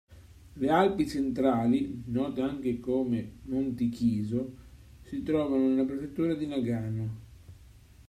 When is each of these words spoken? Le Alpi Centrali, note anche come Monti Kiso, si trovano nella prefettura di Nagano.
Le 0.55 0.67
Alpi 0.67 1.07
Centrali, 1.07 2.01
note 2.07 2.41
anche 2.41 2.79
come 2.79 3.33
Monti 3.43 3.89
Kiso, 3.89 4.55
si 5.03 5.21
trovano 5.21 5.67
nella 5.67 5.85
prefettura 5.85 6.33
di 6.33 6.47
Nagano. 6.47 7.17